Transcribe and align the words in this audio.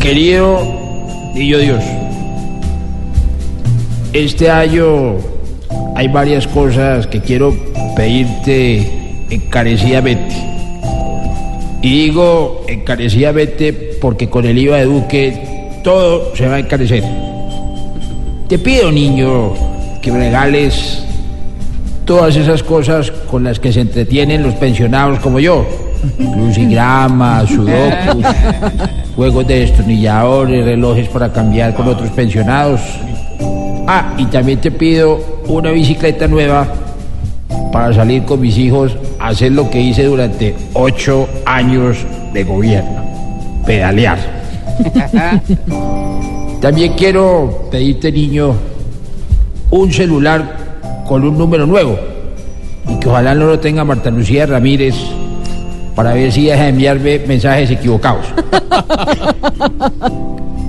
Querido 0.00 0.60
niño 1.34 1.58
Dios, 1.58 1.82
este 4.12 4.50
año 4.50 5.16
hay 5.96 6.08
varias 6.08 6.46
cosas 6.46 7.06
que 7.06 7.20
quiero 7.20 7.54
pedirte 7.96 9.24
encarecidamente. 9.30 10.34
Y 11.82 12.04
digo 12.04 12.64
encarecidamente 12.68 13.72
porque 14.00 14.28
con 14.28 14.44
el 14.44 14.58
IVA 14.58 14.78
de 14.78 14.84
Duque 14.84 15.80
todo 15.82 16.36
se 16.36 16.46
va 16.46 16.56
a 16.56 16.58
encarecer. 16.60 17.02
Te 18.48 18.58
pido, 18.58 18.92
niño, 18.92 19.54
que 20.02 20.12
me 20.12 20.18
regales 20.18 21.04
todas 22.12 22.36
esas 22.36 22.62
cosas 22.62 23.10
con 23.10 23.42
las 23.42 23.58
que 23.58 23.72
se 23.72 23.80
entretienen 23.80 24.42
los 24.42 24.52
pensionados 24.56 25.18
como 25.20 25.40
yo. 25.40 25.66
Crucigramas, 26.18 27.48
sudokus, 27.48 28.26
juegos 29.16 29.46
de 29.46 29.60
destornilladores, 29.60 30.62
relojes 30.62 31.08
para 31.08 31.32
cambiar 31.32 31.74
con 31.74 31.88
otros 31.88 32.10
pensionados. 32.10 32.82
Ah, 33.88 34.12
y 34.18 34.26
también 34.26 34.60
te 34.60 34.70
pido 34.70 35.18
una 35.46 35.70
bicicleta 35.70 36.28
nueva 36.28 36.68
para 37.72 37.94
salir 37.94 38.24
con 38.24 38.42
mis 38.42 38.58
hijos 38.58 38.94
a 39.18 39.28
hacer 39.28 39.52
lo 39.52 39.70
que 39.70 39.80
hice 39.80 40.04
durante 40.04 40.54
ocho 40.74 41.26
años 41.46 41.96
de 42.34 42.44
gobierno, 42.44 43.06
pedalear. 43.64 44.18
También 46.60 46.92
quiero 46.92 47.68
pedirte, 47.70 48.12
niño, 48.12 48.54
un 49.70 49.90
celular 49.90 50.61
con 51.06 51.24
un 51.24 51.36
número 51.36 51.66
nuevo 51.66 51.98
y 52.88 52.98
que 52.98 53.08
ojalá 53.08 53.34
no 53.34 53.46
lo 53.46 53.58
tenga 53.58 53.84
Marta 53.84 54.10
Lucía 54.10 54.46
Ramírez 54.46 54.94
para 55.94 56.14
ver 56.14 56.32
si 56.32 56.46
deja 56.46 56.62
de 56.62 56.68
enviarme 56.70 57.18
mensajes 57.26 57.70
equivocados. 57.70 58.26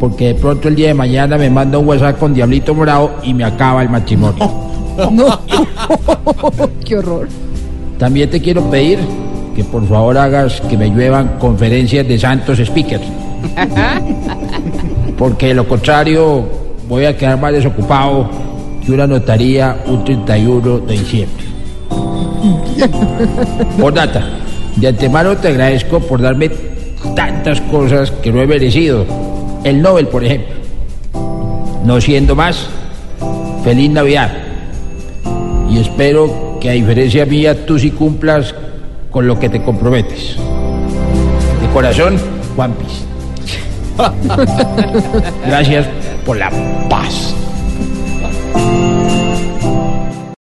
Porque 0.00 0.28
de 0.28 0.34
pronto 0.34 0.68
el 0.68 0.76
día 0.76 0.88
de 0.88 0.94
mañana 0.94 1.36
me 1.36 1.50
manda 1.50 1.76
un 1.78 1.86
WhatsApp 1.86 2.18
con 2.18 2.32
Diablito 2.32 2.74
Morado 2.74 3.16
y 3.22 3.34
me 3.34 3.44
acaba 3.44 3.82
el 3.82 3.90
matrimonio. 3.90 4.50
Qué 6.84 6.96
horror. 6.96 7.28
También 7.98 8.30
te 8.30 8.40
quiero 8.40 8.62
pedir 8.70 8.98
que 9.54 9.62
por 9.64 9.86
favor 9.86 10.16
hagas 10.16 10.60
que 10.62 10.76
me 10.76 10.88
lluevan 10.88 11.38
conferencias 11.38 12.08
de 12.08 12.18
santos 12.18 12.58
speakers. 12.64 13.02
Porque 15.18 15.48
de 15.48 15.54
lo 15.54 15.68
contrario 15.68 16.44
voy 16.88 17.04
a 17.04 17.16
quedar 17.16 17.38
más 17.38 17.52
desocupado 17.52 18.28
una 18.94 19.06
notaría 19.06 19.82
un 19.86 20.04
31 20.04 20.78
de 20.80 20.92
diciembre. 20.92 21.44
Por 23.78 23.94
data, 23.94 24.24
de 24.76 24.88
antemano 24.88 25.36
te 25.36 25.48
agradezco 25.48 26.00
por 26.00 26.22
darme 26.22 26.50
tantas 27.14 27.60
cosas 27.62 28.10
que 28.10 28.32
no 28.32 28.40
he 28.40 28.46
merecido. 28.46 29.04
El 29.64 29.82
Nobel, 29.82 30.08
por 30.08 30.24
ejemplo. 30.24 30.54
No 31.84 32.00
siendo 32.00 32.34
más, 32.34 32.68
feliz 33.64 33.90
Navidad. 33.90 34.30
Y 35.70 35.78
espero 35.78 36.58
que 36.60 36.70
a 36.70 36.72
diferencia 36.72 37.26
mía 37.26 37.66
tú 37.66 37.78
sí 37.78 37.90
cumplas 37.90 38.54
con 39.10 39.26
lo 39.26 39.38
que 39.38 39.48
te 39.48 39.62
comprometes. 39.62 40.36
De 41.60 41.68
corazón, 41.72 42.18
Juan 42.56 42.72
Piz. 42.74 43.04
Gracias 45.46 45.86
por 46.24 46.36
la 46.36 46.50
paz. 46.88 47.34